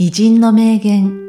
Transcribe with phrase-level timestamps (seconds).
[0.00, 1.26] 偉人の名言、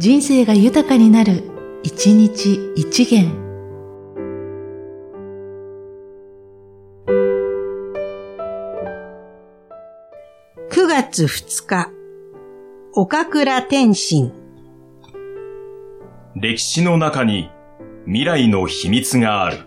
[0.00, 1.44] 人生が豊かになる、
[1.84, 3.30] 一日一元。
[10.68, 11.92] 9月2日、
[12.92, 14.32] 岡倉天心。
[16.34, 17.48] 歴史の中に
[18.06, 19.58] 未来の秘密がある。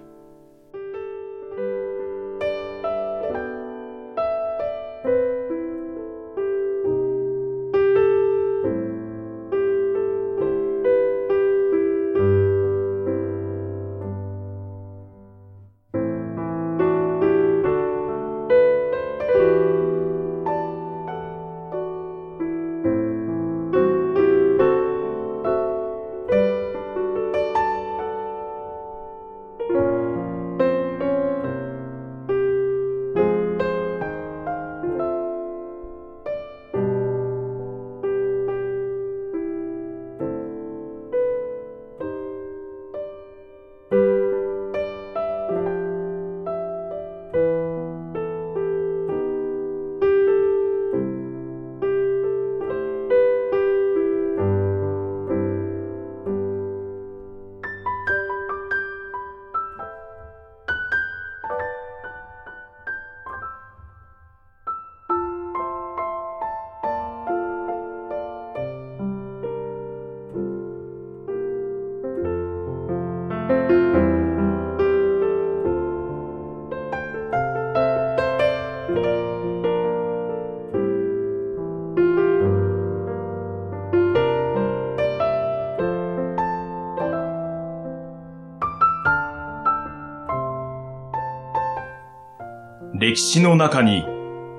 [93.00, 94.05] 歴史の中に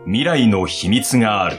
[0.06, 1.58] 未来の秘密がある。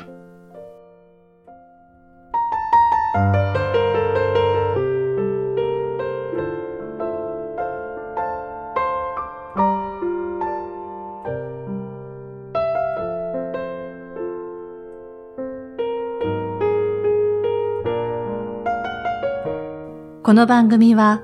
[20.24, 21.22] この番組は、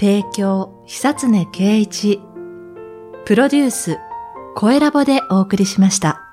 [0.00, 2.20] 提供、久常圭一、
[3.24, 3.98] プロデュース、
[4.58, 6.25] 声ラボでお送りしました。